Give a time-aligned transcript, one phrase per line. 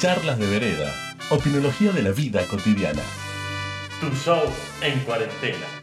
[0.00, 0.90] charlas de vereda,
[1.28, 3.02] opinología de la vida cotidiana.
[4.00, 4.50] Tu show
[4.80, 5.79] en cuarentena.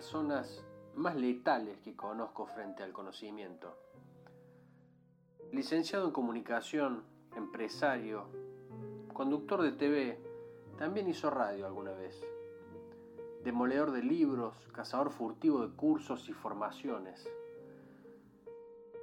[0.00, 0.64] Personas
[0.94, 3.76] más letales que conozco frente al conocimiento.
[5.52, 7.04] Licenciado en comunicación,
[7.36, 8.24] empresario,
[9.12, 10.18] conductor de TV,
[10.78, 12.18] también hizo radio alguna vez.
[13.44, 17.28] Demoledor de libros, cazador furtivo de cursos y formaciones.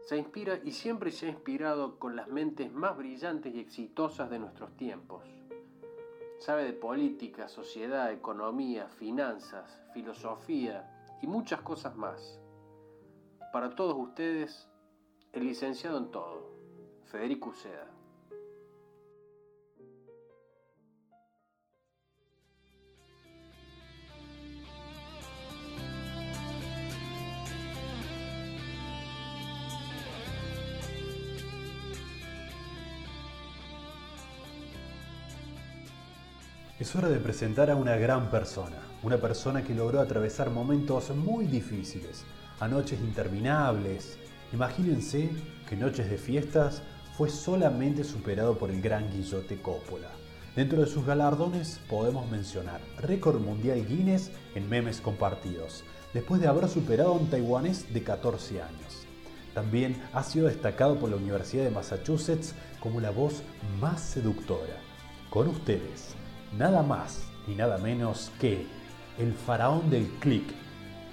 [0.07, 4.39] Se inspira y siempre se ha inspirado con las mentes más brillantes y exitosas de
[4.39, 5.36] nuestros tiempos.
[6.39, 10.87] Sabe de política, sociedad, economía, finanzas, filosofía
[11.21, 12.39] y muchas cosas más.
[13.51, 14.69] Para todos ustedes,
[15.33, 16.51] el licenciado en todo,
[17.05, 17.96] Federico Uceda.
[36.87, 41.45] Es hora de presentar a una gran persona, una persona que logró atravesar momentos muy
[41.45, 42.23] difíciles,
[42.61, 44.17] a noches interminables.
[44.53, 45.29] Imagínense
[45.67, 46.81] que Noches de Fiestas
[47.17, 50.07] fue solamente superado por el gran Guillote Coppola.
[50.55, 56.69] Dentro de sus galardones podemos mencionar récord mundial Guinness en memes compartidos, después de haber
[56.69, 59.05] superado a un taiwanés de 14 años.
[59.53, 63.43] También ha sido destacado por la Universidad de Massachusetts como la voz
[63.81, 64.77] más seductora.
[65.29, 66.15] Con ustedes,
[66.53, 68.65] nada más y nada menos que
[69.17, 70.45] el faraón del click,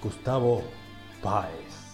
[0.01, 0.63] Gustavo
[1.21, 1.85] Páez.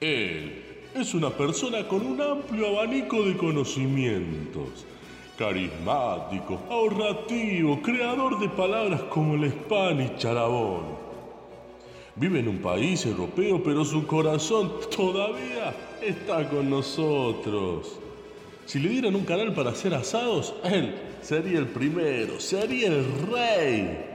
[0.00, 0.62] Él
[0.94, 4.86] es una persona con un amplio abanico de conocimientos.
[5.38, 10.82] Carismático, ahorrativo, creador de palabras como el Spanish charabón.
[12.16, 15.72] Vive en un país europeo, pero su corazón todavía
[16.02, 18.00] está con nosotros.
[18.66, 24.06] Si le dieran un canal para hacer asados, él sería el primero, sería el rey.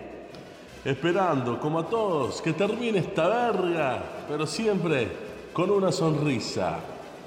[0.84, 5.08] Esperando, como a todos, que termine esta verga, pero siempre
[5.54, 6.82] con una sonrisa.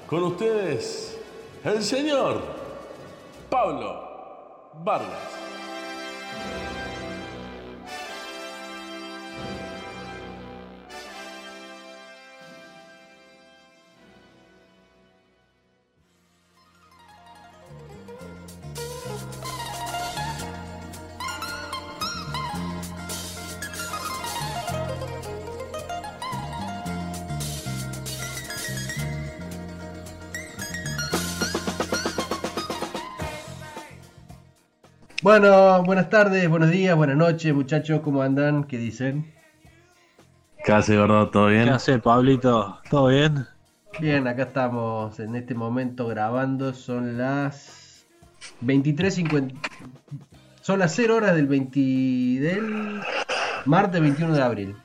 [0.05, 1.19] Con ustedes,
[1.63, 2.56] el señor
[3.49, 3.95] Pablo
[4.83, 5.36] Vargas.
[35.27, 38.63] Bueno, buenas tardes, buenos días, buenas noches, muchachos, ¿cómo andan?
[38.63, 39.29] ¿Qué dicen?
[40.63, 41.29] ¿Qué hace, gordo?
[41.29, 41.65] ¿Todo bien?
[41.65, 42.79] ¿Qué hace, Pablito?
[42.89, 43.45] ¿Todo bien?
[43.99, 48.05] Bien, acá estamos en este momento grabando, son las
[48.63, 49.53] 23.50.
[50.61, 51.77] Son las 0 horas del 20
[52.39, 53.01] del
[53.65, 54.75] martes 21 de abril.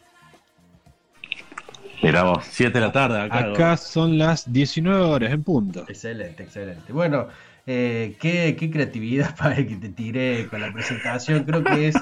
[2.02, 3.38] Mira vos, 7 de la tarde acá.
[3.38, 5.84] Acá son las 19 horas en punto.
[5.86, 6.92] Excelente, excelente.
[6.92, 7.28] Bueno,
[7.66, 11.44] eh, qué, qué creatividad para que te tiré con la presentación.
[11.44, 11.96] Creo que es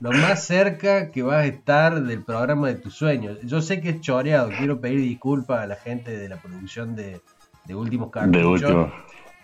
[0.00, 3.38] lo más cerca que vas a estar del programa de tus sueños.
[3.44, 7.20] Yo sé que es choreado, quiero pedir disculpas a la gente de la producción de,
[7.66, 8.46] de Últimos De Cartuchos.
[8.46, 8.92] último.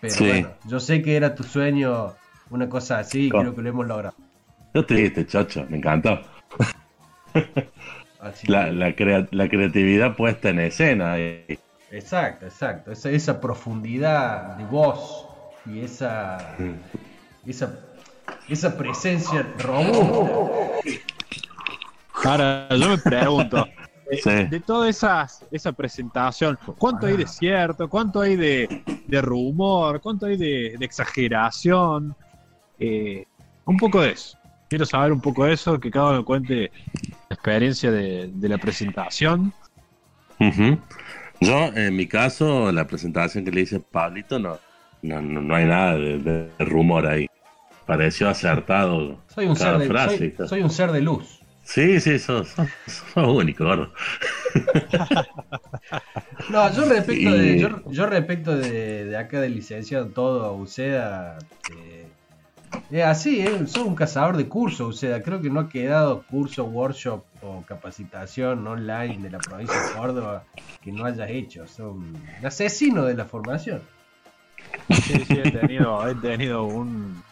[0.00, 0.28] Pero Sí.
[0.28, 2.12] bueno, yo sé que era tu sueño
[2.50, 4.14] una cosa así y creo que lo hemos logrado.
[4.74, 6.20] No te diste, chacho, me encantó.
[8.20, 11.16] Así La, que- la, crea- la creatividad puesta en escena.
[11.90, 12.92] Exacto, exacto.
[12.92, 15.28] Esa, esa profundidad de voz
[15.66, 16.56] y esa,
[17.46, 17.78] esa,
[18.48, 20.80] esa presencia robusta.
[22.24, 23.66] Ahora, yo me pregunto,
[24.22, 24.30] Sí.
[24.44, 27.88] de toda esas, esa presentación, ¿cuánto hay de cierto?
[27.88, 30.02] ¿Cuánto hay de, de rumor?
[30.02, 32.14] ¿Cuánto hay de, de exageración?
[32.78, 33.24] Eh,
[33.64, 34.36] un poco de eso.
[34.68, 36.70] Quiero saber un poco de eso, que cada uno me cuente
[37.30, 39.52] la experiencia de, de la presentación.
[41.40, 44.58] Yo, en mi caso, la presentación que le hice a Pablito, no,
[45.02, 47.26] no, no, no hay nada de, de rumor ahí.
[47.86, 50.34] Pareció acertado Soy un, cada ser de, frase.
[50.36, 51.40] soy, soy un ser de luz.
[51.64, 53.92] Sí, sí, sos, sos, sos único, gordo.
[56.50, 61.38] No, yo respecto de, yo, yo respecto de, de acá del licenciado todo Uceda,
[61.70, 62.06] eh,
[62.90, 63.66] es así, ¿eh?
[63.66, 68.66] soy un cazador de cursos, Uceda, creo que no ha quedado curso, workshop o capacitación
[68.66, 70.44] online de la provincia de Córdoba
[70.82, 73.82] que no hayas hecho, soy un asesino de la formación.
[75.06, 77.22] Sí, sí, he tenido, he tenido un,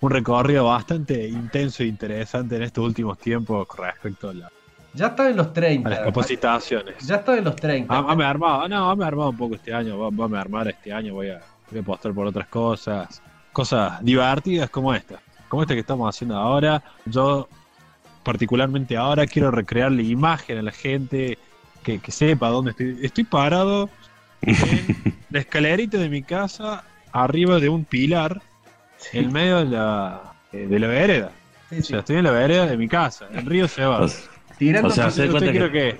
[0.00, 4.50] un recorrido bastante intenso e interesante en estos últimos tiempos con respecto a, la-
[4.94, 5.90] Ya está en los a 30.
[5.90, 7.06] las capacitaciones.
[7.06, 7.96] Ya está en los 30.
[7.98, 10.40] Ah, ah, me armado, no, me he armado un poco este año, va, va a
[10.40, 11.40] armar este año, voy a,
[11.70, 13.22] voy a apostar por otras cosas,
[13.52, 16.82] cosas divertidas como esta, como esta que estamos haciendo ahora.
[17.04, 17.48] Yo,
[18.22, 21.38] particularmente ahora, quiero recrear la imagen a la gente
[21.82, 22.98] que, que sepa dónde estoy.
[23.02, 23.88] Estoy parado
[24.42, 28.40] en la escalerita de mi casa, arriba de un pilar,
[29.12, 31.30] en medio de la, eh, de la vereda.
[31.70, 31.88] Sí, O sí.
[31.88, 34.00] sea, estoy en la vereda de mi casa, en Río sea,
[34.58, 35.30] Tirando, o sea, Usted
[35.70, 35.96] que- que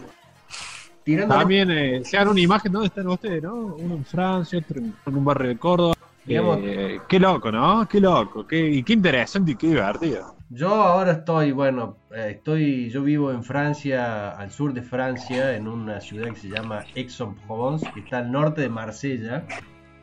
[1.04, 3.54] tirando también eh, se hagan una imagen de dónde están ustedes, ¿no?
[3.54, 5.94] Uno en Francia, otro en en un barrio de Córdoba.
[6.26, 7.86] Digamos- Eh, qué loco, ¿no?
[7.88, 10.34] Qué loco, qué, y qué interesante y qué divertido.
[10.50, 15.66] Yo ahora estoy, bueno, eh, estoy, yo vivo en Francia, al sur de Francia, en
[15.68, 19.44] una ciudad que se llama Aix-en-Provence, que está al norte de Marsella.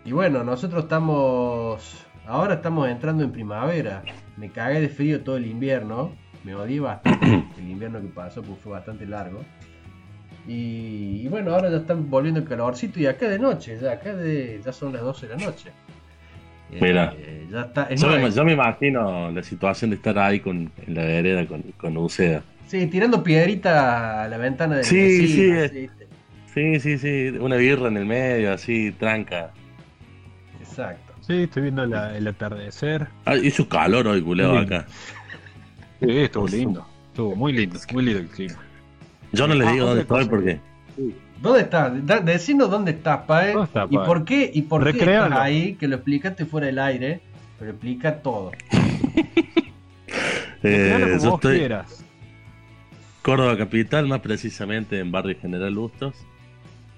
[0.06, 4.04] Y bueno, nosotros estamos, ahora estamos entrando en primavera.
[4.36, 6.12] Me cagué de frío todo el invierno,
[6.44, 7.25] me odié bastante
[7.58, 9.42] el invierno que pasó, porque fue bastante largo.
[10.46, 14.14] Y, y bueno, ahora ya están volviendo el calorcito y acá de noche, ya acá
[14.14, 15.72] de, ya son las 12 de la noche.
[16.74, 17.14] Eh, Mira.
[17.18, 20.72] eh, ya está, es yo, me, yo me imagino la situación de estar ahí con,
[20.88, 22.42] en la vereda con, con Uceda.
[22.68, 25.90] Sí, tirando piedrita a la ventana de Sí, sí, eh.
[26.54, 29.52] Sí, sí, sí, una birra en el medio, así, tranca.
[30.60, 31.14] Exacto.
[31.22, 33.08] Sí, estoy viendo la- el atardecer.
[33.25, 34.86] Ah, hizo calor hoy, culeo, acá.
[36.00, 36.86] Sí, estuvo lindo.
[37.10, 38.56] Estuvo muy lindo, muy lindo el clima.
[39.31, 40.60] Yo no les Ah, digo dónde otra estoy cosa.
[41.42, 42.06] ¿Dónde estás?
[42.06, 43.54] Da- Decinos dónde estás, Pae.
[43.54, 44.06] ¿Dónde está, ¿Y Pae?
[44.06, 45.75] por qué, y por qué estás ahí?
[45.75, 47.22] Que lo explicaste fuera del aire,
[47.60, 48.51] pero explica todo.
[50.63, 52.04] eh, yo vos estoy quieras.
[53.22, 56.13] Córdoba Capital, más precisamente en Barrio General Bustos.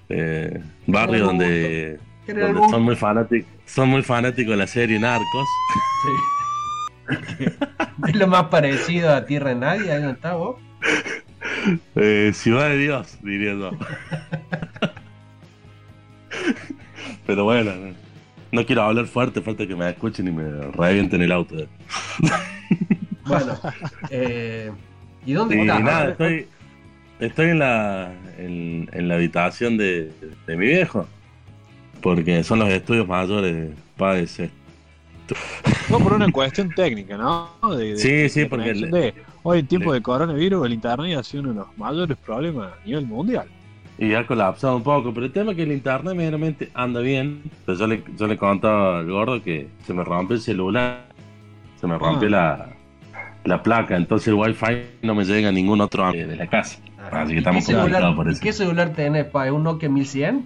[0.09, 5.47] Eh, barrio General donde, son muy fanáticos, son muy fanáticos de la serie Narcos.
[6.03, 7.45] Sí.
[8.07, 10.57] es lo más parecido a Tierra de Nadie, ahí donde estás vos.
[11.95, 13.71] Eh, Ciudad de Dios, diría yo.
[17.25, 17.71] Pero bueno,
[18.51, 21.55] no quiero hablar fuerte, falta que me escuchen y me revienten el auto.
[23.25, 23.59] Bueno,
[24.11, 24.71] eh,
[25.25, 25.81] ¿y dónde Y estás?
[25.83, 26.47] nada, estoy,
[27.19, 30.11] estoy en la, en, en la habitación de,
[30.45, 31.07] de mi viejo,
[32.01, 33.71] porque son los estudios mayores
[34.17, 34.51] ese.
[35.89, 37.49] No, por una cuestión técnica, ¿no?
[37.75, 38.73] De, de- Sí, sí, de porque
[39.47, 42.85] hoy en tiempo de coronavirus el internet ha sido uno de los mayores problemas a
[42.85, 43.47] nivel mundial.
[43.97, 47.43] Y ha colapsado un poco, pero el tema es que el internet medianamente anda bien.
[47.65, 51.05] Pero yo le, yo le contaba al gordo que se me rompe el celular,
[51.79, 52.29] se me rompe Ah.
[52.29, 52.69] la,
[53.45, 56.79] la placa, entonces el wifi no me llega a ningún otro de, de la casa.
[56.97, 57.21] Ajá.
[57.21, 58.41] Así que ¿Y estamos complicados por ¿y eso.
[58.41, 59.51] qué celular tenés, Pae?
[59.51, 60.45] ¿Un Nokia 1100?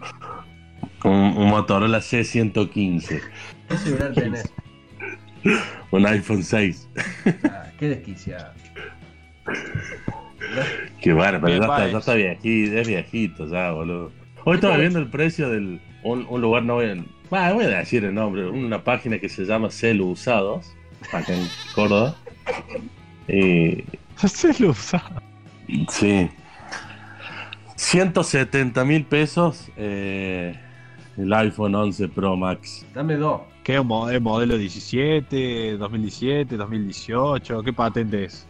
[1.06, 3.22] Un, un Motorola C115,
[3.70, 4.52] ¿Qué celular tenés?
[5.92, 6.90] un iPhone 6.
[7.46, 8.52] Ah, qué desquiciado.
[11.02, 11.92] Que bueno, pero ya está, Baez.
[11.92, 14.12] ya está viejito, es viejito ya, boludo.
[14.46, 15.80] Hoy estaba viendo el precio del.
[16.04, 17.54] Un, un lugar, no voy a.
[17.54, 20.74] Voy a decir el nombre, una página que se llama Celu Usados,
[21.12, 22.16] acá en Córdoba.
[23.28, 23.84] Y.
[24.16, 25.04] Se lo usa.
[25.90, 26.30] Sí.
[27.76, 30.54] 170 mil pesos eh,
[31.16, 32.86] el iPhone 11 Pro Max.
[32.94, 33.42] Dame dos.
[33.64, 37.64] ¿Qué modelo 17, 2017, 2018?
[37.64, 38.49] ¿Qué patente es?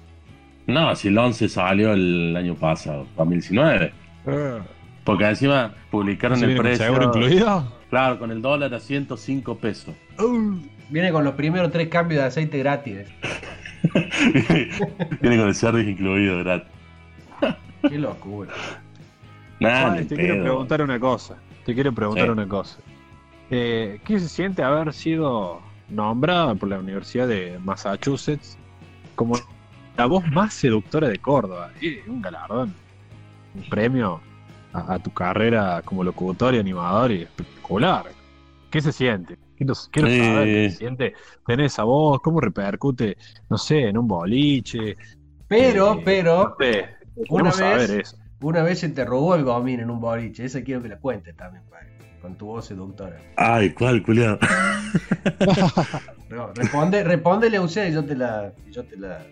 [0.70, 3.92] No, si el 11 salió el año pasado, 2019.
[5.04, 6.86] Porque encima publicaron ¿Se el precio.
[6.86, 7.74] seguro incluido?
[7.90, 9.96] Claro, con el dólar a 105 pesos.
[10.90, 13.08] Viene con los primeros tres cambios de aceite gratis.
[15.22, 16.68] Viene con el service incluido, gratis.
[17.88, 18.52] Qué locura.
[19.60, 20.28] Nada, Ay, ni te pedo.
[20.28, 21.36] quiero preguntar una cosa.
[21.66, 22.32] Te quiero preguntar Sí.
[22.32, 22.80] una cosa.
[23.50, 28.58] Eh, ¿Qué se siente haber sido nombrada por la Universidad de Massachusetts
[29.16, 29.36] como
[30.00, 31.72] la voz más seductora de Córdoba?
[31.82, 32.74] Y un galardón,
[33.54, 34.22] un premio
[34.72, 38.06] a, a tu carrera como locutor y animador y espectacular.
[38.72, 39.38] ¿Qué se siente?
[39.58, 40.18] Quiero, quiero Eh.
[40.24, 41.14] saber qué se siente
[41.46, 43.18] tener esa voz, cómo repercute,
[43.50, 44.96] no sé, en un boliche.
[45.50, 48.18] Pero, Eh, pero, no sé, una vez- eso.
[48.42, 50.46] Una vez se te robó el gomín en un boliche.
[50.46, 51.88] Esa quiero que la cuentes también, padre.
[52.22, 53.18] Con tu voz seductora.
[53.36, 54.40] Ay, ¿cuál, culiado?
[56.30, 58.54] No, responde, respóndele a usted y yo te la.
[58.68, 59.26] y Yo te la.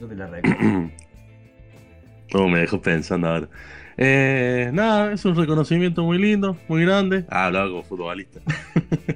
[0.00, 0.90] Yo te la recuerdo.
[2.30, 3.48] Todo me dejó pensando ahora.
[3.96, 7.24] Eh, nada, es un reconocimiento muy lindo, muy grande.
[7.30, 8.40] Ah, hablaba como futbolista.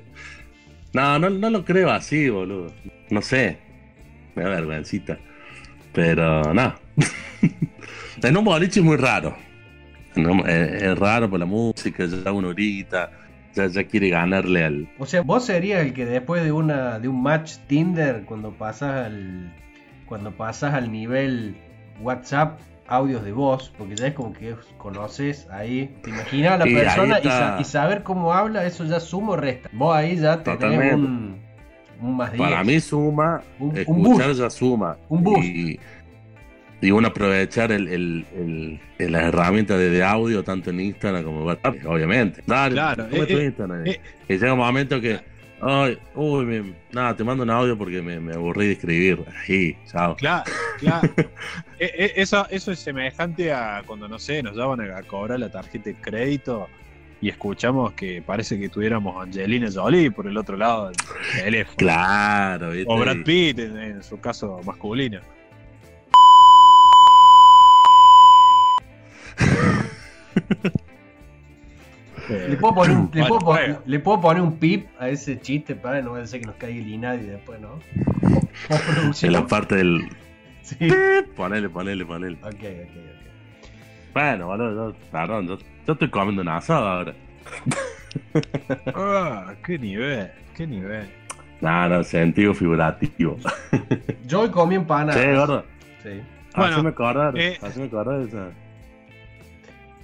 [0.92, 2.72] no, no, no lo creo así, boludo.
[3.10, 3.58] No sé.
[4.34, 5.18] Me da vergüencita.
[5.92, 6.74] Pero no.
[8.22, 9.36] en un boliche es muy raro.
[10.14, 13.10] No, es, es raro por la música, ya una horita.
[13.54, 14.88] Ya, ya quiere ganarle al.
[14.98, 19.06] O sea, vos serías el que después de una de un match Tinder, cuando pasas
[19.06, 19.52] al
[20.10, 21.56] cuando pasas al nivel
[22.02, 26.64] WhatsApp, audios de voz, porque ya es como que conoces ahí, te imaginas a la
[26.64, 27.30] persona y, está.
[27.56, 29.70] sa- y saber cómo habla, eso ya suma o resta.
[29.72, 30.94] Vos ahí ya tenés Totalmente.
[30.96, 31.38] un,
[32.02, 32.42] un más 10.
[32.50, 34.40] Para mí suma, Un- un escuchar boost.
[34.40, 34.96] ya suma.
[35.08, 35.44] Un boost.
[35.44, 35.78] Y,
[36.82, 41.22] y uno aprovechar el, el, el- el- las herramientas de, de audio, tanto en Instagram
[41.22, 42.42] como en WhatsApp, obviamente.
[42.46, 43.86] Dale, Claro, ¿cómo eh, eh, Instagram?
[43.86, 44.00] eh.
[44.28, 45.20] llega un momento que,
[45.62, 49.24] ay, uy, me- nada, te mando un audio porque me, me aburrí de escribir.
[49.48, 50.16] Ahí, chao.
[50.16, 50.44] Claro,
[50.78, 51.08] claro.
[51.78, 55.40] E- e- eso, eso es semejante a cuando, no sé, nos llaman a, a cobrar
[55.40, 56.68] la tarjeta de crédito
[57.22, 60.96] y escuchamos que parece que tuviéramos Angelina Jolie por el otro lado del
[61.42, 61.76] teléfono.
[61.78, 62.92] Claro, ¿viste?
[62.92, 65.20] O Brad Pitt en, en su caso masculino.
[72.30, 73.78] Le puedo, poner un, le, puedo, pon- bueno.
[73.84, 76.56] le puedo poner un pip a ese chiste para no vaya a ser que nos
[76.56, 77.78] caiga el Inadi después, ¿no?
[79.22, 80.08] En la parte del.
[80.62, 80.76] Sí.
[81.34, 82.36] Ponele, ponele, ponele.
[82.42, 83.64] Ok, ok, ok.
[84.14, 87.14] Bueno, boludo, yo, perdón, yo, yo estoy comiendo un asado ahora.
[88.94, 91.08] Ah, qué nivel, qué nivel.
[91.60, 93.36] No, no, sentido figurativo.
[94.26, 95.20] Yo hoy comí empanadas.
[95.20, 95.64] Che, gordo.
[96.02, 96.20] Sí.
[96.56, 97.58] Bueno, acordar, eh.
[97.62, 98.48] acordar esa.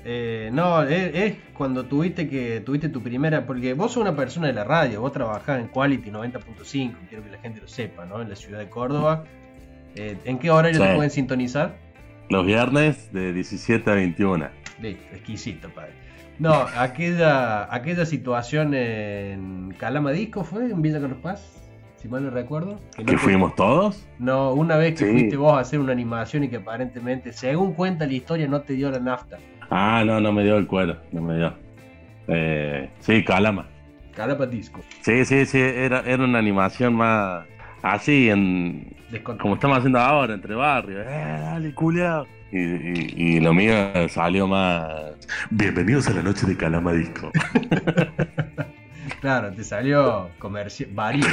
[0.09, 4.47] Eh, no, es, es cuando tuviste que tuviste tu primera, porque vos sos una persona
[4.47, 8.23] de la radio, vos trabajás en Quality 90.5, quiero que la gente lo sepa, ¿no?
[8.23, 9.25] En la ciudad de Córdoba.
[9.97, 10.87] Eh, ¿En qué horario Sí.
[10.87, 11.75] te pueden sintonizar?
[12.29, 14.49] Los viernes de 17 a 21.
[14.81, 15.93] Listo, exquisito, padre.
[16.39, 21.63] No, aquella, aquella situación en Calama Disco fue, en Villa Carlos Paz,
[21.97, 22.77] si mal no recuerdo.
[22.95, 24.07] que no ¿Que te- fuimos todos?
[24.19, 25.11] No, una vez que Sí.
[25.13, 28.75] fuiste vos a hacer una animación y que aparentemente, según cuenta la historia, no te
[28.75, 29.39] dio la nafta.
[29.71, 31.55] Ah, no, no me dio el cuero, no me dio.
[32.29, 33.67] Eh, sí, Calama.
[34.15, 34.81] Calama Disco.
[35.03, 37.45] Sí, sí, sí, era, era una animación más
[37.83, 38.95] así, en
[39.39, 41.05] como estamos haciendo ahora, entre barrios.
[41.07, 42.27] Eh, dale, culiao.
[42.53, 43.75] Y, y, y lo mío
[44.09, 45.15] salió más.
[45.51, 47.31] Bienvenidos a la noche de Calama Disco.
[49.21, 51.27] Claro, te salió comercial, varío.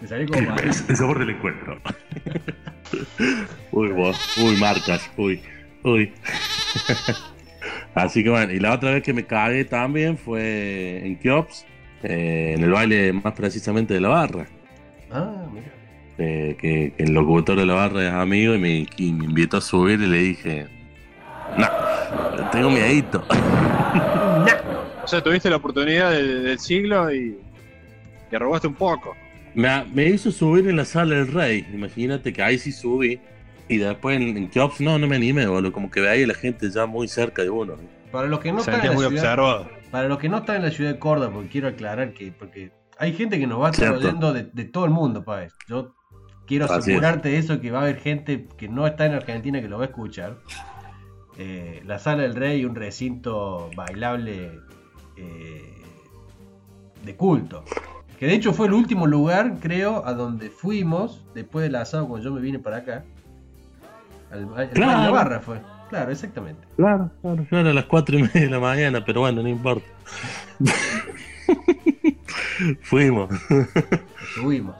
[0.00, 0.72] Te salió como varío.
[0.88, 1.80] El sabor del encuentro.
[3.72, 5.42] uy, vos, uy, marcas, uy,
[5.82, 6.12] uy.
[7.96, 11.66] Así que bueno, y la otra vez que me cagué también fue en Kiops,
[12.02, 14.46] eh, en el baile más precisamente de la barra.
[15.10, 15.74] Ah, mira.
[16.18, 19.58] eh, que, que el locutor de la barra es amigo y me, y me invitó
[19.58, 20.68] a subir y le dije,
[21.58, 21.68] no,
[22.52, 23.26] tengo miedito.
[25.02, 27.38] O sea, tuviste la oportunidad del, del siglo y
[28.28, 29.16] te robaste un poco.
[29.54, 33.20] Me, me hizo subir en la sala del rey, imagínate que ahí sí subí.
[33.68, 35.72] Y después en, en Kiops no, no me animé, boludo.
[35.72, 37.74] Como que veía a la gente ya muy cerca de uno.
[38.12, 39.68] Para los que no están en muy la ciudad, observado.
[39.90, 42.70] para los que no están en la ciudad de Córdoba, porque quiero aclarar que porque
[42.98, 45.52] hay gente que nos va a estar oyendo de, de todo el mundo, Páez.
[45.68, 45.94] Yo
[46.46, 49.60] quiero Así asegurarte de eso que va a haber gente que no está en Argentina
[49.60, 50.38] que lo va a escuchar.
[51.38, 54.52] Eh, la sala del rey, un recinto bailable
[55.16, 55.74] eh,
[57.04, 57.64] de culto.
[58.18, 62.24] Que de hecho fue el último lugar, creo, a donde fuimos después del asado cuando
[62.24, 63.04] yo me vine para acá.
[64.30, 65.12] Al, al Claro.
[65.12, 65.60] barra fue.
[65.88, 66.66] Claro, exactamente.
[66.76, 69.86] Claro, claro, claro, a las cuatro y media de la mañana, pero bueno, no importa.
[72.82, 73.30] Fuimos.
[74.28, 74.74] Estuvimos.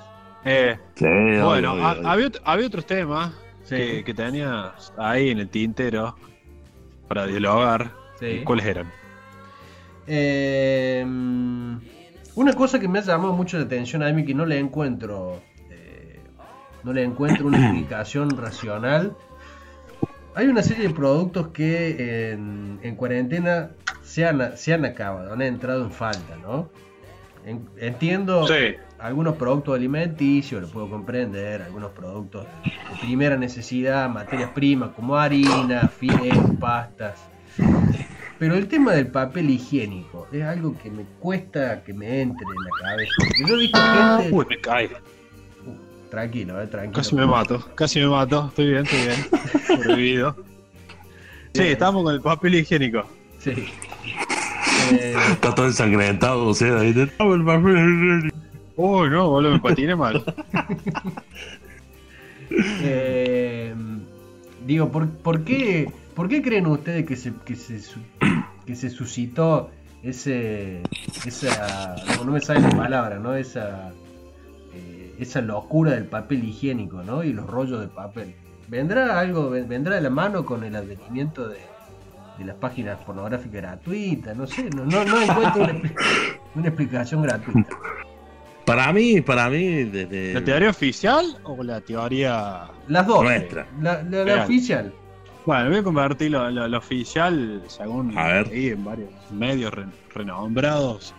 [0.44, 3.32] Eh, Sí, bueno, obvio, obvio, había, había otros temas
[3.64, 3.74] Sí.
[3.76, 6.16] que, que tenías ahí en el tintero
[7.08, 7.90] para dialogar.
[8.20, 8.42] Sí.
[8.44, 8.90] ¿Cuáles eran?
[10.06, 11.04] Eh,
[12.36, 15.40] una cosa que me ha llamado mucho la atención a mí que no le encuentro
[15.70, 16.20] eh,
[16.84, 19.16] no le encuentro una explicación racional
[20.36, 23.70] hay una serie de productos que en, en cuarentena
[24.02, 26.70] se han, se han acabado han entrado en falta ¿no?
[27.44, 28.74] En- entiendo Sí.
[28.98, 35.88] algunos productos alimenticios, lo puedo comprender, algunos productos de primera necesidad, materias primas como harina,
[35.88, 37.18] fideos, pastas.
[38.38, 42.64] Pero el tema del papel higiénico es algo que me cuesta que me entre en
[42.64, 43.12] la cabeza.
[43.48, 44.28] Yo he visto gente.
[44.34, 44.90] Uy, me cae.
[46.10, 46.96] Tranquilo, eh, tranquilo.
[47.02, 48.46] Casi me mato, casi me mato.
[48.48, 49.26] Estoy bien, estoy bien.
[49.66, 50.36] Sobrevivido.
[51.54, 53.04] Sí, estamos con el papel higiénico.
[53.38, 53.52] Sí.
[54.92, 58.32] Eh, Está todo ensangrentado, o sea, ahí te- el papel.
[58.76, 60.22] Uy, no, boludo, me patiné mal.
[62.50, 63.74] eh,
[64.66, 67.80] digo, ¿por, por qué, ¿por qué creen ustedes que se, que se,
[68.66, 69.70] que se suscitó
[70.02, 70.82] ese,
[71.24, 73.34] esa, no, no me sale la palabra, ¿no?
[73.34, 73.92] Esa,
[75.18, 77.22] esa locura del papel higiénico, ¿no?
[77.24, 78.34] Y los rollos de papel.
[78.68, 81.58] ¿Vendrá algo, ven- vendrá de la mano con el advenimiento de,
[82.38, 84.36] de las páginas pornográficas gratuitas?
[84.36, 87.76] No sé, no, no, no encuentro una, expli- una explicación gratuita.
[88.64, 90.34] Para mí, para mí, desde.
[90.34, 92.64] ¿La teoría oficial o la teoría.?
[92.88, 93.22] Las dos.
[93.22, 93.66] Nuestra.
[93.80, 94.40] La, la- la Real.
[94.40, 94.92] oficial.
[95.46, 98.48] Bueno, voy a convertir lo, lo- lo oficial, según A ver.
[98.52, 101.14] en varios medios re- renombrados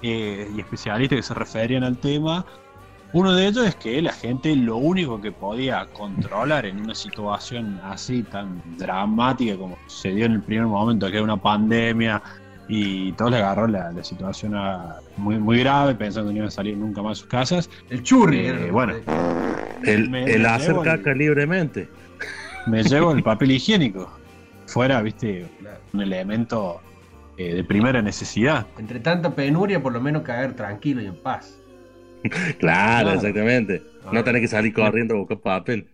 [0.00, 2.46] eh, y especialistas que se referían al tema.
[3.14, 7.78] Uno de ellos es que la gente lo único que podía controlar en una situación
[7.84, 12.22] así tan dramática como se dio en el primer momento, que era una pandemia
[12.68, 16.48] y todos le agarró la, la situación a- muy, muy grave, pensando que no iban
[16.48, 17.68] a salir nunca más de sus casas.
[17.90, 18.46] El churri.
[18.46, 18.94] Eh, bueno.
[19.84, 21.88] El, Me- el me hacer caca libremente.
[22.66, 24.10] Me llevo el papel higiénico.
[24.66, 25.46] Fuera, viste,
[25.92, 26.80] un elemento
[27.36, 28.66] eh, de primera necesidad.
[28.78, 31.58] Entre tanta penuria, por lo menos caer tranquilo y en paz.
[32.58, 33.10] Claro, Claro.
[33.12, 33.82] exactamente.
[34.12, 35.88] No tenés que salir corriendo a buscar papel.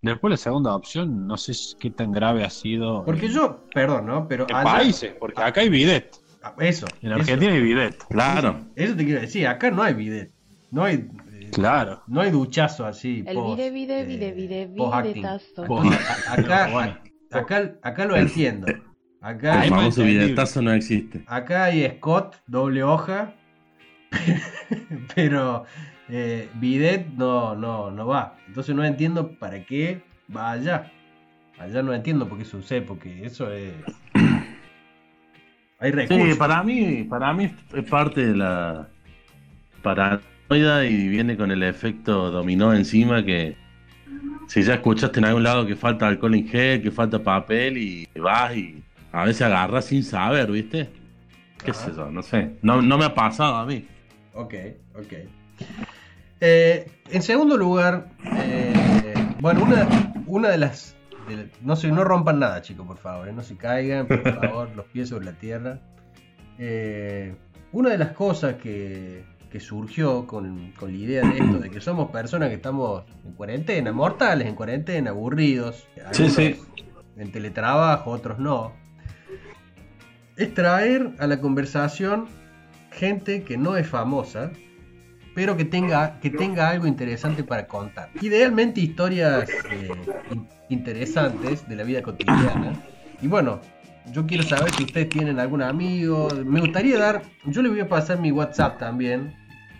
[0.00, 4.06] Después la segunda opción, no sé qué tan grave ha sido Porque en, yo, perdón,
[4.06, 4.26] ¿no?
[4.26, 6.16] Pero en allá- países, porque acá hay bidet.
[6.42, 6.86] Ah, Eso.
[7.02, 7.96] En eso, Argentina hay bidet.
[8.08, 8.56] Claro.
[8.74, 10.32] Eso te quiero decir, acá no hay bidet.
[10.72, 12.02] No hay, eh, Claro.
[12.08, 13.22] no hay duchazo así.
[13.26, 13.70] El post, vide,
[14.04, 14.28] vide,
[14.62, 15.62] eh, videtazo.
[15.62, 18.66] Entonces, a- acá, acá, acá lo entiendo.
[19.20, 21.22] Acá, El famoso billetazo no existe.
[21.28, 23.34] acá hay Scott, doble hoja.
[25.14, 25.64] pero
[26.08, 28.36] eh, bidet no, no, no va.
[28.46, 30.02] Entonces no entiendo para qué
[30.34, 30.90] va allá.
[31.58, 33.72] Allá no entiendo por qué sucede, porque eso es.
[35.78, 36.28] Hay recursos.
[36.28, 38.88] Sí, para mí, para mí es parte de la
[39.82, 43.56] paranoia y viene con el efecto dominó encima que
[44.46, 48.08] si ya escuchaste en algún lado que falta alcohol en gel, que falta papel y
[48.18, 50.90] vas y a veces agarras sin saber, ¿viste?
[51.64, 51.80] ¿Qué Ajá.
[51.80, 52.10] sé yo?
[52.10, 52.50] No sé.
[52.62, 53.86] No, no me ha pasado a mí.
[54.34, 54.54] Ok,
[54.94, 55.12] ok.
[56.40, 59.86] Eh, en segundo lugar, eh, bueno, una,
[60.26, 60.96] una de las.
[61.28, 63.28] de- no se no rompan nada, chicos, por favor.
[63.28, 65.78] eh, no se caigan, por favor, los pies sobre la tierra.
[66.58, 67.34] Eh,
[67.72, 71.80] una de las cosas que, que surgió con, con la idea de esto, de que
[71.80, 75.86] somos personas que estamos en cuarentena, mortales en cuarentena, aburridos.
[76.12, 76.56] Sí, sí.
[77.16, 78.72] En teletrabajo, otros no.
[80.36, 82.26] Es traer a la conversación
[82.92, 84.50] gente que no es famosa,
[85.34, 88.10] pero que tenga, que tenga algo interesante para contar.
[88.20, 89.88] Idealmente historias eh,
[90.30, 92.74] in- interesantes de la vida cotidiana.
[93.22, 93.60] Y bueno,
[94.12, 96.28] yo quiero saber si ustedes tienen algún amigo.
[96.44, 99.34] Me gustaría dar, yo les voy a pasar mi WhatsApp también.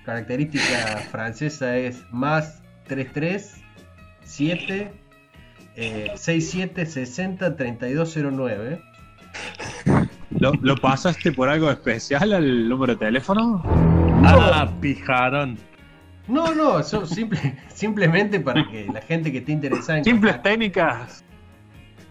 [0.07, 3.57] Característica francesa es más 33
[4.25, 4.91] 7
[5.77, 8.81] eh, 67 60 3209.
[10.39, 13.63] ¿Lo, lo pasaste por algo especial al número de teléfono?
[14.25, 15.59] Ah, pijarón.
[16.29, 20.43] No, no, eso simple, simplemente para que la gente que esté interesada en Simples contar-
[20.53, 21.25] técnicas.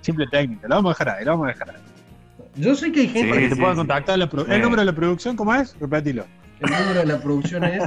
[0.02, 0.68] Simple técnica.
[0.68, 1.82] Lo vamos a dejar ahí, lo vamos a dejar ahí.
[2.56, 3.76] Yo sé que hay gente Para que Sí, te sí.
[3.76, 4.20] contactar.
[4.20, 4.52] La pro- Sí.
[4.52, 5.76] ¿El número de la producción cómo es?
[5.80, 6.26] Repetilo.
[6.60, 7.84] El número de la producción es.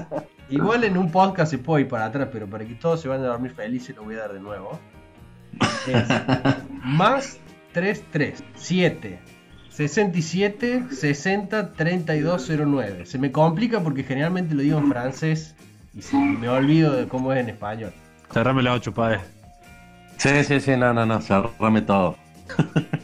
[0.48, 3.24] Igual en un podcast se puede ir para atrás, pero para que todos se vayan
[3.26, 4.78] a dormir felices, lo voy a dar de nuevo.
[5.86, 6.04] Es
[6.84, 7.38] más
[7.72, 9.18] 33 7
[9.74, 13.06] 67 60 3209.
[13.06, 15.54] Se me complica porque generalmente lo digo en francés
[15.94, 17.92] y se- me olvido de cómo es en español.
[18.32, 19.20] Cerrame la 8, padre.
[20.16, 22.16] Sí, sí, sí, no, no, no, cerrame todo.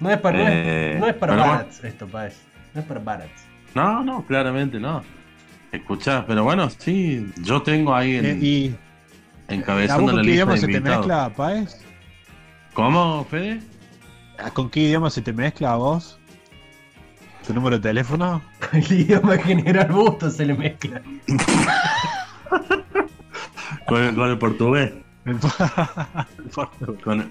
[0.00, 2.36] No es para, no es- Eh, no es para barats esto, Páez.
[2.74, 3.44] No es para barats.
[3.74, 5.02] No, no, claramente no.
[5.72, 8.74] Escuchá, pero bueno, sí, yo tengo ahí en, Eh, ¿Y
[9.48, 11.32] a encabezando la lista se te mezcla?
[12.74, 13.60] ¿Cómo, Fede?
[14.52, 16.18] ¿Con qué idioma se te mezcla a vos?
[17.46, 18.42] ¿Tu número de teléfono?
[18.72, 21.02] El idioma general busto se le mezcla.
[23.86, 24.92] Con el, con el portugués,
[27.04, 27.30] con,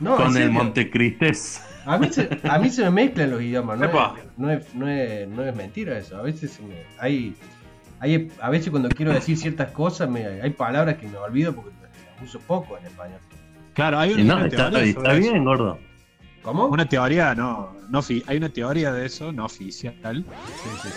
[0.00, 0.52] No, con el serio.
[0.52, 1.62] Montecristés.
[1.86, 3.92] A mí, se, a mí se me mezclan los idiomas, no es,
[4.36, 6.18] no, es, no, es, no es mentira eso.
[6.18, 7.34] A veces se me- hay,
[8.00, 11.70] hay, a veces cuando quiero decir ciertas cosas me, hay palabras que me olvido porque
[11.80, 13.20] las uso poco en español.
[13.72, 15.78] Claro, hay Y una, no, está, está bien, gordo.
[16.48, 16.66] ¿Cómo?
[16.68, 20.24] Una teoría, no, no hay una teoría de eso, no oficial,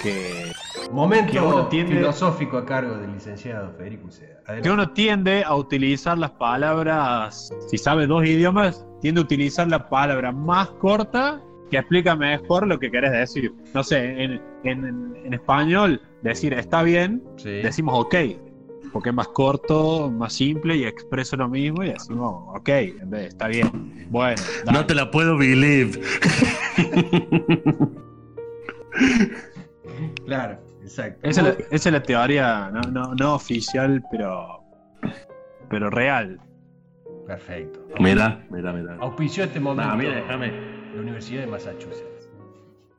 [0.02, 0.50] que,
[0.94, 4.62] Momento Que uno tiende- filosófico a cargo del licenciado Federico Uceda.
[4.64, 9.90] Que uno tiende a utilizar las palabras, si sabe dos idiomas, tiende a utilizar la
[9.90, 13.54] palabra más corta que explica mejor lo que querés decir.
[13.74, 17.50] No sé, en, en- en español, decir está bien, Sí.
[17.62, 18.16] decimos ok,
[18.92, 23.22] porque es más corto, más simple y expreso lo mismo y decimos ok, en vez
[23.22, 24.08] de está bien.
[24.10, 24.78] Bueno, dale.
[24.78, 26.02] No te la puedo believe.
[30.26, 31.28] Claro, exacto.
[31.28, 34.64] esa, es la, esa es la teoría no, no, no oficial, pero,
[35.70, 36.40] pero real.
[37.28, 37.80] Perfecto.
[38.00, 38.98] Mira, mira, mira.
[39.00, 40.52] Auspició este momento a mí déjame,
[40.96, 42.11] la Universidad de Massachusetts.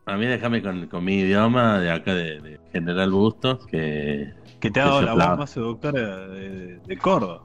[0.06, 4.70] A mí déjame con, con mi idioma de acá de, de General Bustos, que, Que
[4.70, 7.42] te ha dado la voz más seductora de, de- de Córdoba.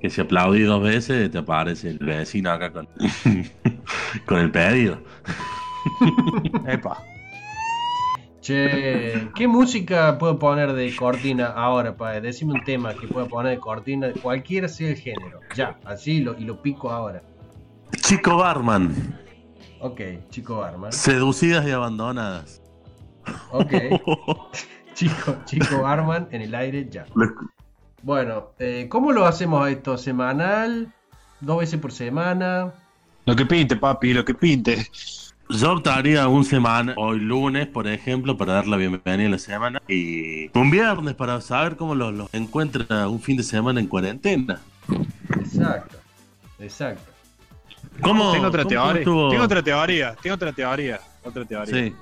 [0.00, 2.88] que si aplaudí dos veces te aparece el vecino acá con,
[4.26, 4.98] con el pedido.
[6.66, 6.98] Epa.
[8.40, 12.20] Che, ¿qué música puedo poner de cortina ahora, padre?
[12.22, 15.40] Decime un tema que pueda poner de cortina, cualquiera sea el género.
[15.54, 17.20] Ya, así lo, y lo pico ahora.
[18.00, 19.18] Chico Barman,
[19.80, 20.92] Ok, chico Barman.
[20.92, 22.60] seducidas y abandonadas.
[23.50, 23.72] Ok,
[24.94, 27.06] chico, chico Barman en el aire ya.
[28.02, 29.98] Bueno, eh, ¿cómo lo hacemos esto?
[29.98, 30.92] ¿Semanal?
[31.40, 32.72] ¿Dos veces por semana?
[33.26, 34.86] Lo que pinte, papi, lo que pinte.
[35.50, 39.82] Yo optaría un semana, hoy lunes, por ejemplo, para dar la bienvenida a la semana.
[39.88, 44.60] Y un viernes para saber cómo los los encuentra un fin de semana en cuarentena.
[45.40, 45.96] Exacto,
[46.58, 47.17] exacto.
[48.02, 48.98] ¿Cómo, tengo otra cómo teoría.
[49.00, 49.28] estuvo?
[49.30, 50.14] Tengo otra teoría.
[50.22, 51.00] Tengo otra teoría.
[51.24, 51.74] Otra teoría.
[51.74, 51.94] Sí.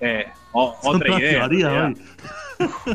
[0.00, 1.20] Eh, o- Son otra todas
[1.52, 1.84] idea.
[1.86, 1.96] hoy.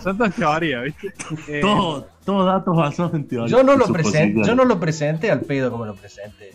[0.01, 1.13] Son todas teorías, ¿viste?
[1.47, 3.51] Eh, Todo- Todos datos basados en teorías.
[3.51, 4.47] Yo no, lo suposiciones.
[4.47, 6.53] yo no lo presenté al pedo como lo presenté.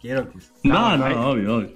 [0.00, 0.38] Quiero que...
[0.64, 1.70] No, no, hay- obvio, obvio.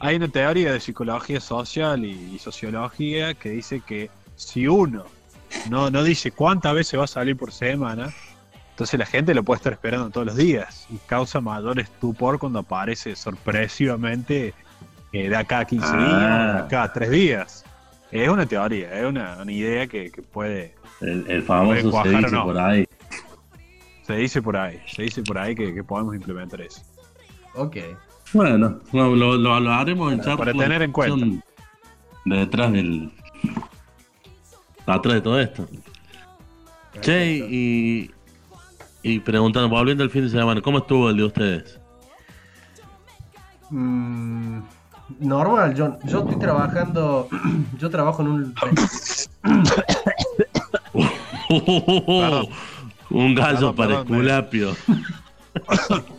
[0.00, 5.04] Hay una teoría de psicología social y, y sociología que dice que si uno
[5.70, 8.12] no, no dice cuántas veces va a salir por semana,
[8.74, 12.58] entonces la gente lo puede estar esperando todos los días y causa mayor estupor cuando
[12.58, 14.52] aparece sorpresivamente
[15.12, 15.96] eh, de acá a 15 Ah.
[15.96, 17.64] días, de acá a 3 días.
[18.10, 21.90] Es una teoría, es una, una idea que, que puede, El, el Puede famoso se
[21.90, 22.44] cuajar o dice no.
[22.44, 22.88] por ahí.
[24.02, 26.82] se dice por ahí, se dice por ahí que, que podemos implementar eso.
[27.54, 27.76] Ok.
[28.32, 30.52] Bueno, no, lo, lo, lo haremos en Para- charla.
[30.52, 31.26] para tener en cuenta.
[32.24, 33.12] De detrás del.
[34.86, 35.66] Atrás de todo esto.
[37.00, 38.10] Che, y.
[39.04, 41.78] Y preguntando, volviendo al fin de semana, ¿cómo estuvo el de ustedes?
[43.70, 44.60] Mm,
[45.20, 47.28] normal, yo, yo estoy trabajando,
[47.78, 48.54] yo trabajo en un...
[53.10, 54.76] Un gallo Perdón, para perdón, Esculapio.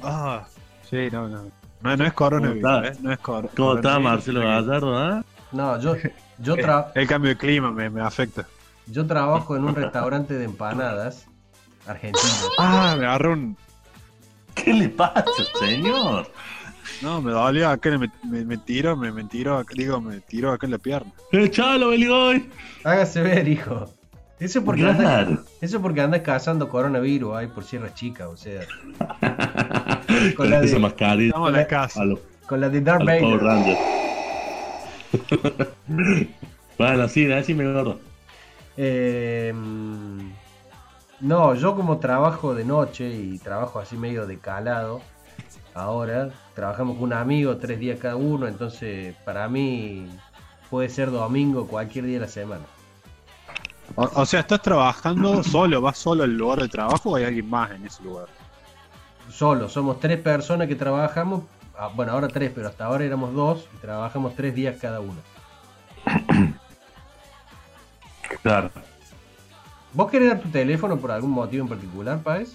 [0.01, 0.45] Ah,
[0.89, 1.41] sí, no, no.
[1.81, 2.87] No, no es coronavirus, ¿Cómo está?
[2.93, 2.97] ¿eh?
[3.01, 4.97] No es cor- ¿Cómo está Marcelo Gallardo?
[4.97, 5.21] ah?
[5.51, 5.95] No, yo,
[6.39, 8.47] yo, Eh, tra- El cambio de clima me, me afecta.
[8.87, 11.27] yo trabajo en un restaurante de empanadas
[11.87, 12.25] argentino.
[12.57, 13.57] Ah, me agarró un.
[14.53, 15.23] ¿Qué le pasa,
[15.59, 16.31] señor?
[17.01, 20.51] No, me dolió acá, me, me, me tiro, me, me tiro, acá- digo, me tiro
[20.51, 21.11] acá en la pierna.
[21.31, 22.49] ¡Echalo, Beligoy!
[22.85, 23.91] Hágase ver, hijo.
[24.39, 25.43] Eso es porque anda, Claro.
[25.61, 28.61] eso es porque anda cazando coronavirus ahí por Sierra Chica, o sea,
[30.37, 32.01] Con la de- esa mascarilla en la casa.
[32.01, 33.77] a los con la de Darth Vader.
[36.77, 37.99] Bueno, sí, decime gordo.
[38.77, 39.53] Eh,
[41.25, 45.01] no, yo como trabajo de noche y trabajo así medio de calado,
[45.73, 50.07] ahora trabajamos con un amigo tres días cada uno, entonces para mí
[50.69, 52.65] puede ser domingo cualquier día de la semana.
[53.95, 55.81] O, o sea, ¿estás trabajando solo?
[55.81, 58.27] ¿Vas solo al lugar de trabajo o hay alguien más en ese lugar?
[59.31, 61.43] Solo, somos tres personas que trabajamos,
[61.75, 65.17] ah, bueno ahora tres, pero hasta ahora éramos dos y trabajamos tres días cada uno.
[68.43, 68.69] Claro.
[69.95, 72.53] ¿Vos querés dar tu teléfono por algún motivo en particular, Paez?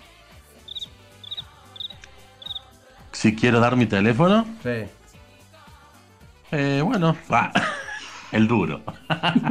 [3.13, 4.85] Si quiero dar mi teléfono, Sí.
[6.53, 7.51] eh, bueno, ah,
[8.33, 8.83] el duro.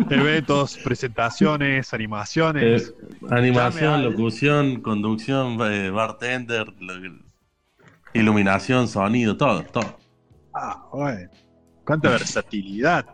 [0.09, 2.89] Eventos, presentaciones, animaciones.
[2.89, 6.73] Eh, animación, locución, conducción, eh, bartender,
[8.13, 9.97] iluminación, sonido, todo, todo.
[10.53, 11.29] Ah, bueno.
[11.85, 13.05] Cuánta versatilidad.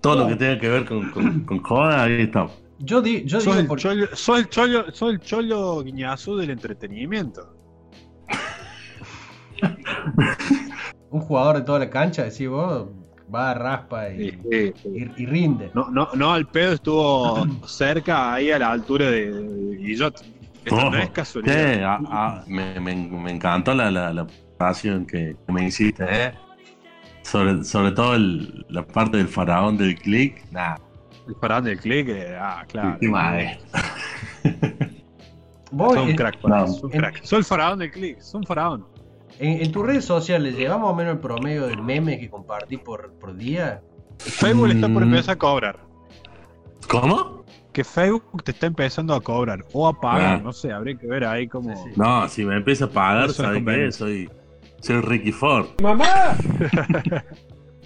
[0.00, 2.52] Todo lo que tenga que ver con, con, con joda, ahí estamos.
[2.80, 6.36] Yo, di- yo Sos digo el, por- chollo, sos el chollo, sos el cholo guiñazo
[6.36, 7.54] del entretenimiento.
[11.10, 12.88] un jugador de toda la cancha, decís vos,
[13.34, 14.72] va, raspa y, y-
[15.16, 15.70] y rinde.
[15.74, 20.24] No, no, no, al pedo estuvo cerca ahí a la altura de, de Guillot.
[20.64, 21.74] Esto no es casualidad.
[21.74, 24.26] Sí, ah, ah, me, me, me encantó la, la, la
[24.58, 26.32] pasión que, que me hiciste, ¿eh?
[27.22, 30.76] Sobre, sobre todo el- la parte del faraón del click, nada,
[31.28, 32.96] El parán del click, eh, ah, claro.
[32.98, 33.14] qué un
[36.10, 36.66] eh, crack, No.
[36.66, 37.22] sos un crack.
[37.22, 38.86] Sos el faraón del click, sos un faraón.
[39.38, 42.78] En, en tus redes sociales, ¿llevamos más o menos el promedio del meme que compartís
[42.80, 43.82] por, por día?
[44.18, 45.08] Facebook está por Mm.
[45.10, 45.78] empezar a cobrar.
[46.88, 47.44] ¿Cómo?
[47.72, 50.40] Que Facebook te está empezando a cobrar o a pagar, Ah.
[50.42, 51.76] no sé, habría que ver ahí cómo.
[51.76, 52.00] Sí, sí.
[52.00, 53.92] No, si me empieza a pagar, ¿sabes qué?
[53.92, 54.30] Soy,
[54.80, 55.66] soy Ricky Ford.
[55.82, 56.06] ¡Mamá!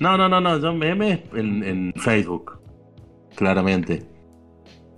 [0.00, 2.58] No, no, no, no, yo memes en, en Facebook,
[3.34, 4.06] claramente.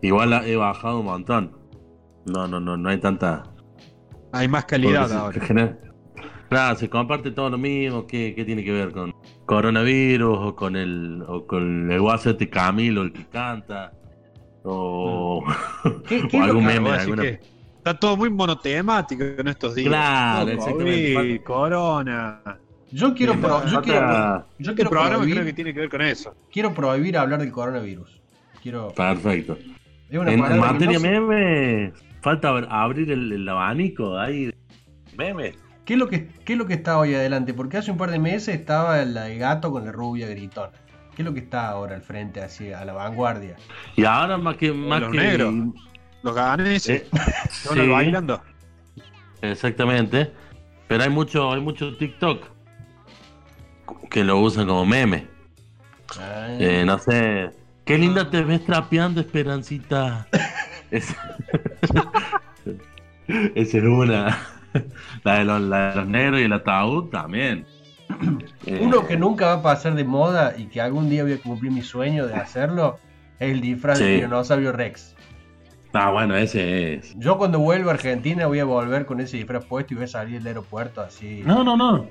[0.03, 1.57] Igual he bajado un montón.
[2.27, 3.43] No, no, no, no hay tanta.
[4.33, 5.41] Hay más calidad se- ahora.
[5.41, 5.79] genera-
[6.49, 8.07] Claro, se comparte todo lo mismo.
[8.07, 9.13] ¿Qué, qué tiene que ver con
[9.47, 13.93] coronavirus o con el o con el WhatsApp de Camilo, el que canta?
[14.63, 15.45] O,
[16.07, 17.23] ¿Qué, qué o algún que- meme alguna.
[17.23, 17.41] que
[17.79, 19.89] está todo muy monotemático en estos días.
[19.89, 21.15] Claro, Todo exactamente.
[21.15, 22.43] COVID, corona.
[22.93, 26.03] Yo quiero, pro- yo quiero, yo quiero programa prohibir, creo que tiene que ver con
[26.03, 26.35] eso.
[26.53, 28.23] quiero prohibir hablar del coronavirus.
[28.65, 29.59] Quiero, Perfecto.
[30.11, 34.51] es una En, materia no meme, falta abr- abrir el, el abanico ahí.
[35.19, 35.55] Memes.
[35.85, 37.53] ¿Qué es, lo que, ¿Qué es lo que está hoy adelante?
[37.53, 40.71] Porque hace un par de meses estaba el, gato con la rubia gritona.
[41.15, 43.55] ¿Qué es lo que está ahora al frente, así, a la vanguardia?
[43.97, 44.73] Y ahora más que.
[44.73, 45.55] Más Los que negros.
[46.23, 47.03] Los ganeses.
[47.03, 47.09] Eh,
[47.51, 48.41] sí, bailando.
[49.43, 50.33] exactamente.
[50.89, 52.47] Pero hay mucho, hay mucho TikTok
[54.11, 55.27] que lo usan como meme.
[56.19, 57.51] Ah, Eh, no sé.
[57.85, 60.27] Qué linda te ves trapeando, Esperancita.
[60.91, 61.15] Es-
[63.55, 64.39] Esa es una.
[65.23, 67.65] La de, los, la de los negros y el ataúd también.
[68.67, 71.39] Eh, Uno que nunca va a pasar de moda y que algún día voy a
[71.41, 72.99] cumplir mi sueño de hacerlo
[73.39, 74.05] es el disfraz Sí.
[74.05, 75.15] del dinosaurio Rex.
[75.93, 77.15] Ah, bueno, ese es.
[77.19, 80.09] Yo cuando vuelva a Argentina voy a volver con ese disfraz puesto y voy a
[80.09, 81.43] salir del aeropuerto así.
[81.47, 82.07] No, no, no.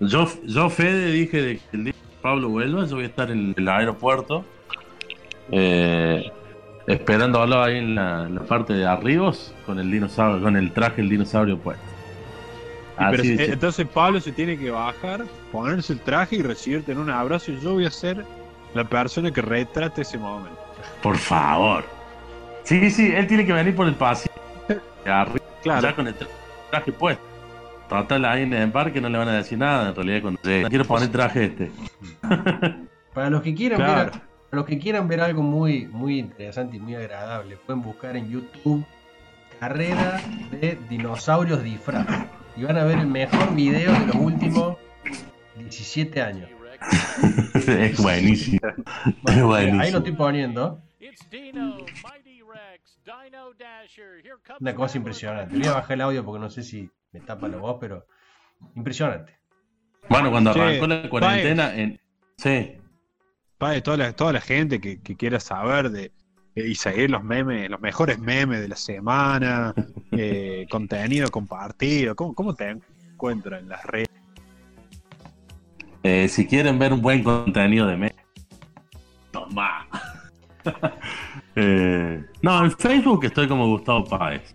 [0.00, 3.30] Yo, yo Fede, dije de que el día que Pablo vuelva, yo voy a estar
[3.30, 4.44] en el aeropuerto.
[5.52, 6.30] Eh,
[6.86, 10.96] esperándolo ahí en la, en la parte de arribos con el dinosaurio, con el traje
[11.02, 11.82] del dinosaurio puesto.
[13.10, 17.10] Pero, eh, entonces Pablo se tiene que bajar, ponerse el traje y recibirte en un
[17.10, 17.52] abrazo.
[17.52, 18.24] Y yo voy a ser
[18.74, 20.58] la persona que retrate ese momento.
[21.02, 21.84] por favor.
[22.64, 24.34] Sí, sí, él tiene que venir por el pasillo.
[25.04, 25.82] de arriba, Claro.
[25.82, 26.26] Ya con el tra-
[26.70, 27.22] traje puesto.
[27.88, 30.68] Total, ahí en el parque no le van a decir nada en realidad cuando llegue.
[30.68, 31.70] Quiero poner traje este.
[33.14, 34.10] Para los que quieran Claro.
[34.12, 34.20] ver,
[34.56, 38.30] para los que quieran ver algo muy, muy interesante y muy agradable, pueden buscar en
[38.30, 38.86] YouTube
[39.60, 40.18] carrera
[40.50, 42.06] de dinosaurios disfraz.
[42.56, 44.78] Y van a ver el mejor video de los últimos
[45.58, 46.48] 17 años.
[47.54, 48.60] es buenísimo.
[48.66, 49.82] Es Bueno, buenísimo.
[49.82, 50.82] ahí lo estoy poniendo.
[51.00, 54.22] It's Dino, Mighty Rex, Dino Dasher.
[54.24, 55.54] Here comes Una cosa impresionante.
[55.54, 58.06] Voy a bajar el audio porque no sé si me tapa la voz, pero
[58.74, 59.38] impresionante.
[60.08, 62.00] Bueno, cuando arrancó la cuarentena, en...
[62.38, 62.78] sí,
[63.58, 66.12] Padre, toda la, toda la gente que, que quiera saber de
[66.54, 69.74] eh, y seguir los memes, los mejores memes de la semana,
[70.12, 72.76] eh, contenido compartido, ¿cómo, cómo te
[73.12, 74.08] encuentran en las redes?
[76.06, 78.14] eh, si quieren ver un buen contenido de me,
[79.30, 79.86] toma.
[81.58, 84.54] Eh, no, en Facebook estoy como Gustavo Páez.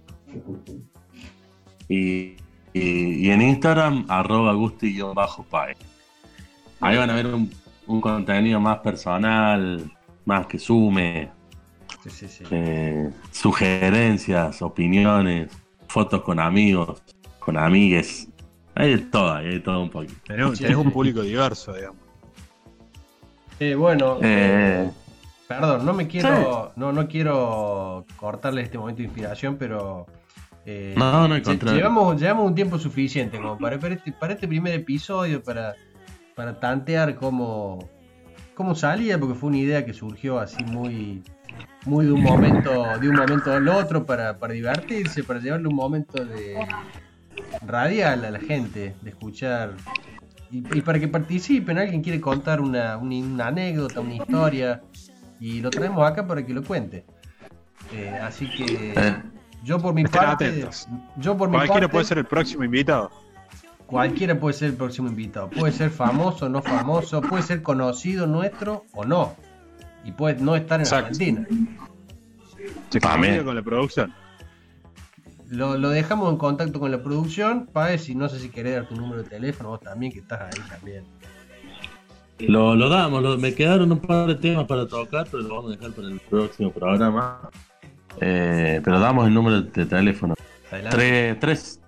[1.90, 2.36] Y,
[2.74, 5.80] y, y en Instagram, arroba gusti-páez.
[6.80, 7.52] Ahí van a ver un,
[7.88, 9.92] un contenido más personal,
[10.26, 11.30] más que sume,
[12.04, 12.44] Sí, sí, sí.
[12.50, 15.52] eh, sugerencias, opiniones,
[15.88, 17.02] fotos con amigos,
[17.40, 18.28] con amigues.
[18.74, 20.16] Hay de todo, hay de todo un poquito.
[20.26, 22.00] Tenemos un público diverso, digamos.
[23.60, 24.90] Eh, bueno, Eh,
[25.48, 30.08] perdón, no me quiero, no, no quiero cortarle este momento de inspiración, pero
[30.66, 34.74] eh, no, no, llevamos, llevamos un tiempo suficiente como para, para, este, para este primer
[34.74, 35.76] episodio, para,
[36.42, 37.88] para tantear cómo,
[38.56, 41.22] cómo salía, porque fue una idea que surgió así muy,
[41.86, 45.76] muy de un momento, de un momento al otro, para, para divertirse, para llevarle un
[45.76, 46.66] momento de
[47.64, 49.76] radial a la gente, de escuchar
[50.50, 54.82] y, y para que participen, alguien quiere contar una, una- una anécdota, una historia,
[55.40, 57.06] y lo traemos acá para que lo cuente.
[57.94, 59.16] Eh, así que Eh,
[59.64, 60.88] yo por mi Estén parte, atentos.
[61.18, 63.12] yo por mi Cualquiera parte, puede ser el próximo invitado.
[63.92, 65.50] Cualquiera puede ser el próximo invitado.
[65.50, 69.36] Puede ser famoso, no famoso, puede ser conocido nuestro o no.
[70.04, 71.08] Y puede no estar en Exacto.
[71.12, 71.46] Argentina.
[72.90, 74.14] Se comunica con la producción.
[75.50, 77.68] Lo, lo dejamos en contacto con la producción.
[77.68, 80.42] Paez, y no sé si querés dar tu número de teléfono, vos también, que estás
[80.42, 81.04] ahí también.
[82.40, 85.74] lo, lo damos, lo- me quedaron un par de temas para tocar, pero lo vamos
[85.74, 87.50] a dejar para el próximo programa.
[88.20, 90.34] Eh, pero damos el número de teléfono.
[90.72, 90.98] Adelante.
[90.98, 91.81] 3, 3,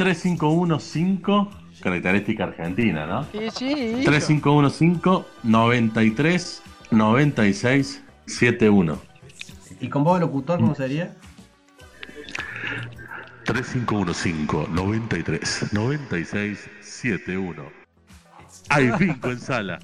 [0.00, 1.50] 3515,
[1.82, 3.24] característica argentina, ¿no?
[3.32, 4.02] Sí, sí.
[4.02, 8.98] 3515 93 96 71.
[9.78, 11.14] ¿Y con vos, locutor, cómo sería?
[13.44, 17.62] 3515 93 96 71.
[18.70, 19.78] Hay bingo en sala.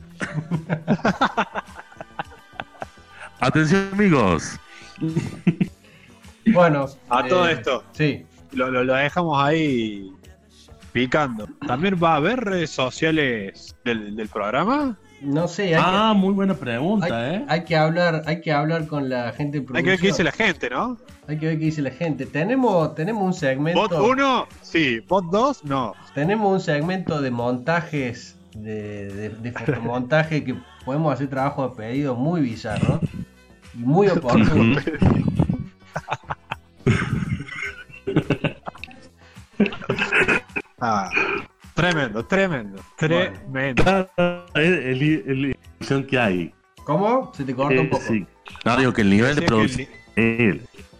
[3.41, 4.59] Atención amigos.
[6.47, 6.87] Bueno.
[7.11, 7.85] A todo eh, esto.
[7.93, 8.25] Sí.
[8.53, 10.11] Lo, lo- lo dejamos ahí
[10.93, 11.47] picando.
[11.67, 14.97] ¿También va a haber redes sociales del, del programa?
[15.23, 17.45] No sé, hay, Ah, muy buena que, pregunta, hay, ¿eh?
[17.49, 20.33] hay que hablar, hay que hablar con la gente Hay que ver qué dice la
[20.33, 20.99] gente, ¿no?
[21.27, 22.27] Hay que ver qué dice la gente.
[22.27, 23.81] Tenemos, tenemos un segmento.
[23.81, 24.47] ¿Bot 1?
[24.63, 25.01] Sí.
[25.09, 25.65] ¿Bot 2?
[25.65, 25.95] No.
[26.15, 30.55] Tenemos un segmento de montajes, de, de, de fotomontaje que
[30.85, 33.01] podemos hacer trabajo de pedido muy bizarro
[33.75, 34.79] y muy oportuno.
[40.81, 41.11] Ah,
[41.75, 44.09] tremendo, tremendo, tremendo.
[44.55, 46.55] El, el- el- la ilusión que hay.
[46.85, 47.33] ¿Cómo?
[47.35, 48.03] Se te corta un Eh, poco.
[48.07, 48.27] sí.
[48.65, 49.89] No, digo que el nivel de producción.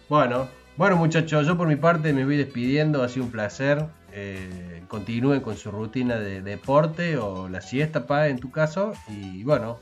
[0.09, 3.85] Bueno, bueno muchachos, yo por mi parte me voy despidiendo, ha sido un placer.
[4.11, 8.93] Eh, continúen con su rutina de deporte o la siesta, pa, en tu caso.
[9.09, 9.79] Y bueno,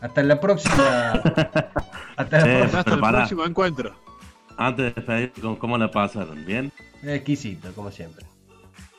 [0.00, 0.74] hasta la próxima.
[2.16, 2.78] hasta la Eh, próxima.
[2.80, 3.94] Hasta el próximo encuentro.
[4.56, 6.44] Antes de despedir, ¿cómo, cómo la pasaron?
[6.44, 6.70] ¿Bien?
[7.02, 8.24] Exquisito, como siempre.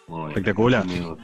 [0.07, 0.81] Muy bien, Espectacular.
[0.83, 1.19] amigos.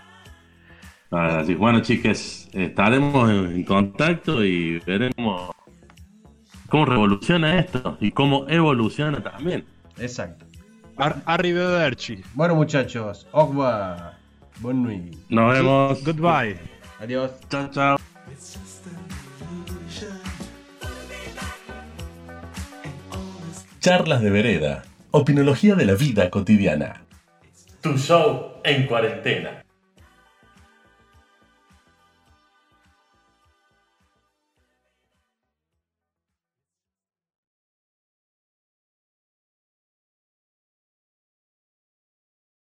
[1.12, 5.54] Ah, Así, bueno, chicas, estaremos en en contacto y veremos cómo,
[6.70, 9.66] cómo revoluciona esto y cómo evoluciona también.
[9.98, 10.46] Exacto.
[10.98, 12.22] Ar arrivederci.
[12.34, 14.18] Bueno, muchachos, Ogba.
[14.62, 15.16] Nuit.
[15.30, 16.04] Nos vemos.
[16.06, 16.58] Goodbye.
[17.00, 17.32] Adiós.
[17.50, 18.01] Chao, chao.
[23.82, 24.84] Charlas de vereda.
[25.10, 27.02] Opinología de la vida cotidiana.
[27.82, 29.61] Tu show en cuarentena.